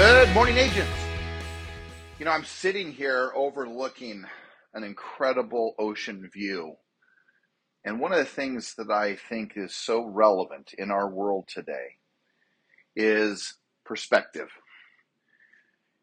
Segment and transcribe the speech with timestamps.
[0.00, 0.96] Good morning, agents.
[2.20, 4.24] You know, I'm sitting here overlooking
[4.72, 6.76] an incredible ocean view.
[7.84, 11.96] And one of the things that I think is so relevant in our world today
[12.94, 13.54] is
[13.84, 14.50] perspective.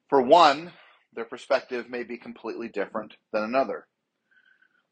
[0.10, 0.74] For one,
[1.14, 3.88] their perspective may be completely different than another.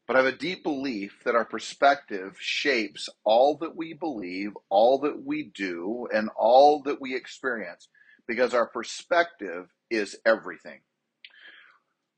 [0.06, 4.98] But I have a deep belief that our perspective shapes all that we believe, all
[5.00, 7.88] that we do, and all that we experience
[8.26, 10.80] because our perspective is everything.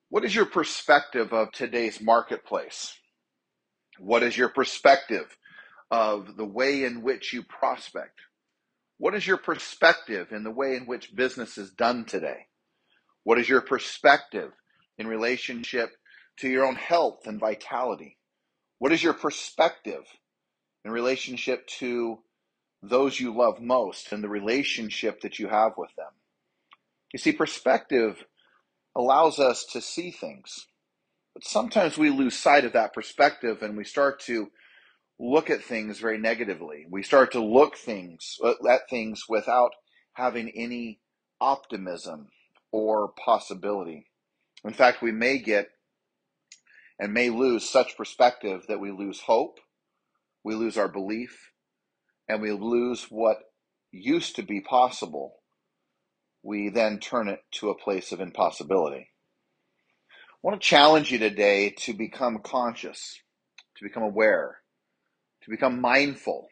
[0.08, 2.94] What is your perspective of today's marketplace?
[3.98, 5.36] What is your perspective
[5.90, 8.20] of the way in which you prospect?
[8.98, 12.46] What is your perspective in the way in which business is done today?
[13.24, 14.52] What is your perspective
[14.98, 15.90] in relationship
[16.38, 18.16] to your own health and vitality?
[18.78, 20.04] What is your perspective
[20.84, 22.18] in relationship to
[22.88, 26.12] those you love most and the relationship that you have with them?
[27.12, 28.24] You see, perspective
[28.94, 30.66] allows us to see things,
[31.34, 34.50] but sometimes we lose sight of that perspective and we start to
[35.18, 36.86] look at things very negatively.
[36.90, 39.72] We start to look things uh, at things without
[40.14, 41.00] having any
[41.40, 42.28] optimism
[42.72, 44.06] or possibility.
[44.64, 45.68] In fact, we may get
[46.98, 49.58] and may lose such perspective that we lose hope,
[50.44, 51.52] we lose our belief,
[52.28, 53.38] and we lose what
[53.92, 55.36] used to be possible.
[56.42, 59.10] We then turn it to a place of impossibility.
[60.10, 63.18] I want to challenge you today to become conscious,
[63.76, 64.58] to become aware,
[65.42, 66.48] to become mindful,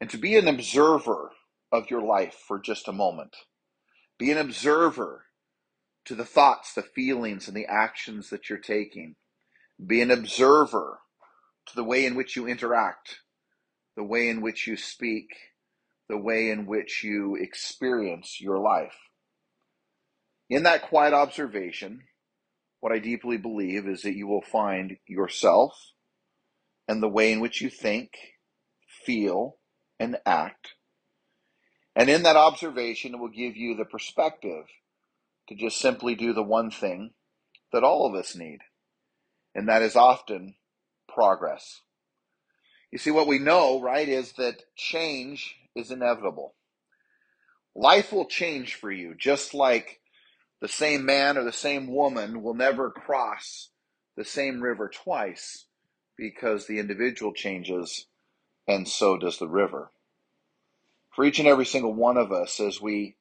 [0.00, 1.30] and to be an observer
[1.72, 3.36] of your life for just a moment.
[4.18, 5.24] Be an observer
[6.04, 9.16] to the thoughts, the feelings, and the actions that you're taking.
[9.84, 11.00] Be an observer
[11.66, 13.20] to the way in which you interact,
[13.96, 15.28] the way in which you speak,
[16.08, 18.96] the way in which you experience your life.
[20.50, 22.02] In that quiet observation,
[22.80, 25.92] what I deeply believe is that you will find yourself
[26.86, 28.10] and the way in which you think,
[29.04, 29.56] feel,
[29.98, 30.74] and act
[31.96, 34.64] and in that observation, it will give you the perspective
[35.48, 37.12] to just simply do the one thing
[37.72, 38.58] that all of us need,
[39.54, 40.56] and that is often
[41.08, 41.82] progress.
[42.94, 46.54] You see, what we know, right, is that change is inevitable.
[47.74, 50.00] Life will change for you, just like
[50.62, 53.70] the same man or the same woman will never cross
[54.16, 55.66] the same river twice
[56.16, 58.06] because the individual changes
[58.68, 59.90] and so does the river
[61.14, 63.16] for each and every single one of us as we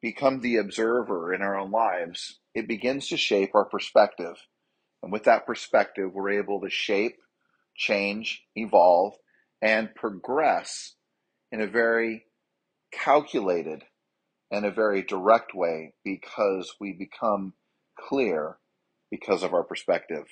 [0.00, 4.36] become the observer in our own lives, it begins to shape our perspective.
[5.02, 7.16] And with that perspective, we're able to shape,
[7.76, 9.14] change, evolve,
[9.62, 10.94] and progress
[11.50, 12.24] in a very
[12.92, 13.82] calculated
[14.50, 17.54] and a very direct way because we become
[17.98, 18.58] clear
[19.10, 20.24] because of our perspective.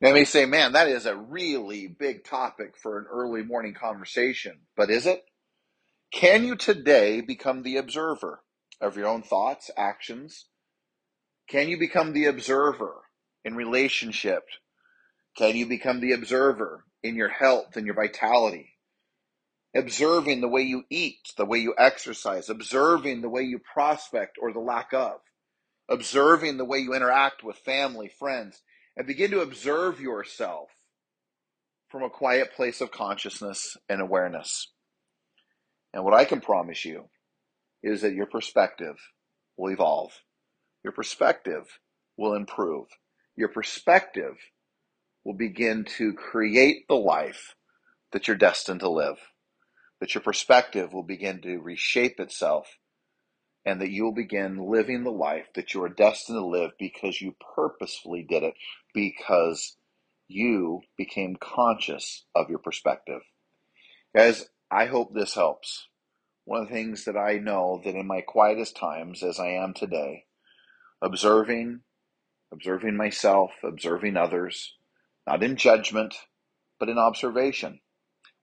[0.00, 3.74] Now, you may say, man, that is a really big topic for an early morning
[3.74, 5.24] conversation, but is it?
[6.12, 8.40] Can you today become the observer
[8.80, 10.46] of your own thoughts, actions?
[11.48, 13.02] Can you become the observer
[13.44, 14.44] in relationship?
[15.36, 18.70] Can you become the observer in your health and your vitality?
[19.74, 24.52] Observing the way you eat, the way you exercise, observing the way you prospect or
[24.52, 25.16] the lack of,
[25.88, 28.62] observing the way you interact with family, friends,
[28.96, 30.70] and begin to observe yourself
[31.88, 34.68] from a quiet place of consciousness and awareness.
[35.92, 37.08] And what I can promise you
[37.82, 38.96] is that your perspective
[39.56, 40.12] will evolve.
[40.84, 41.80] Your perspective
[42.16, 42.86] will improve.
[43.36, 44.36] Your perspective
[45.24, 47.54] will begin to create the life
[48.12, 49.18] that you're destined to live.
[50.00, 52.78] That your perspective will begin to reshape itself
[53.64, 57.20] and that you will begin living the life that you are destined to live because
[57.20, 58.54] you purposefully did it,
[58.92, 59.76] because
[60.28, 63.22] you became conscious of your perspective.
[64.14, 65.88] Guys, I hope this helps.
[66.44, 69.72] One of the things that I know that in my quietest times, as I am
[69.72, 70.24] today,
[71.00, 71.80] observing,
[72.52, 74.74] observing myself, observing others,
[75.26, 76.14] not in judgment,
[76.78, 77.80] but in observation,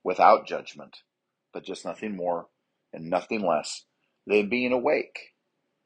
[0.04, 0.98] without judgment,
[1.54, 2.48] but just nothing more
[2.94, 3.86] and nothing less
[4.26, 5.34] than being awake,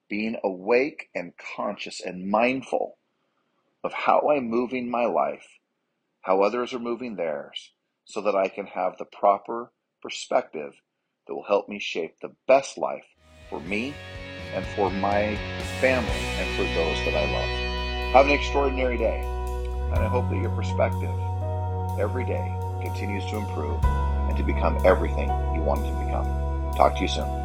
[0.09, 2.97] being awake and conscious and mindful
[3.83, 5.45] of how I'm moving my life,
[6.21, 7.71] how others are moving theirs,
[8.05, 9.71] so that I can have the proper
[10.01, 10.73] perspective
[11.27, 13.05] that will help me shape the best life
[13.49, 13.93] for me
[14.53, 15.35] and for my
[15.81, 18.13] family and for those that I love.
[18.13, 19.34] Have an extraordinary day,
[19.95, 21.17] and I hope that your perspective
[21.99, 26.25] every day continues to improve and to become everything you want it to become.
[26.75, 27.44] Talk to you soon.